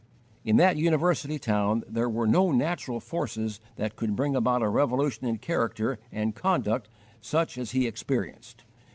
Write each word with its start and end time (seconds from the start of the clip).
In 0.43 0.55
that 0.57 0.77
university 0.77 1.37
town 1.37 1.83
there 1.87 2.09
were 2.09 2.25
no 2.25 2.51
natural 2.51 2.99
forces 2.99 3.59
that 3.75 3.95
could 3.95 4.15
bring 4.15 4.35
about 4.35 4.63
a 4.63 4.67
revolution 4.67 5.27
in 5.27 5.37
character 5.37 5.99
and 6.11 6.33
conduct 6.33 6.89
such 7.21 7.55
as 7.55 7.69
he 7.69 7.85
experienced. 7.85 8.63